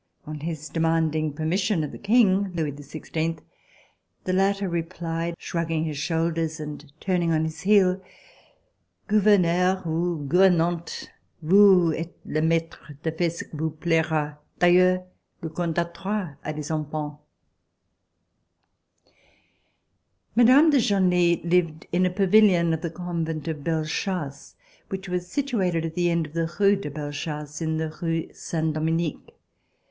On 0.25 0.39
his 0.39 0.67
demanding 0.67 1.31
permission 1.31 1.83
of 1.83 1.91
the 1.91 1.99
King, 1.99 2.51
Louis 2.55 2.71
XVI, 2.71 3.37
the 4.23 4.33
latter 4.33 4.67
replied, 4.67 5.35
shrugging 5.37 5.83
his 5.83 5.99
shoulders 5.99 6.59
and 6.59 6.91
turn 6.99 7.21
ing 7.21 7.31
on 7.31 7.43
his 7.43 7.61
heel: 7.61 8.01
"Gouverneur 9.07 9.83
ou 9.85 10.25
Gouvernante! 10.27 11.09
vous 11.43 11.93
etes 11.95 12.17
le 12.25 12.41
maitre 12.41 12.97
de 13.03 13.11
faire 13.11 13.29
ce 13.29 13.43
qu'il 13.43 13.59
vous 13.59 13.69
plaira; 13.79 14.39
d'ailleurs, 14.57 15.03
le 15.43 15.49
Comte 15.49 15.75
d'Artois 15.75 16.33
a 16.43 16.51
des 16.51 16.71
enfants." 16.71 17.19
Mme. 20.35 20.71
de 20.71 20.79
Genlis 20.79 21.41
lived 21.43 21.85
in 21.93 22.07
a 22.07 22.09
pavilion 22.09 22.73
of 22.73 22.81
the 22.81 22.89
Convent 22.89 23.47
of 23.47 23.63
Belle 23.63 23.85
Chasse, 23.85 24.55
which 24.89 25.07
was 25.07 25.27
situated 25.31 25.85
at 25.85 25.93
the 25.93 26.09
end 26.09 26.25
of 26.25 26.33
the 26.33 26.51
Rue 26.59 26.75
de 26.75 26.89
Belle 26.89 27.11
Chasse, 27.11 27.61
in 27.61 27.77
the 27.77 27.95
Rue 28.01 28.33
Saint 28.33 28.73
Dominique. 28.73 29.35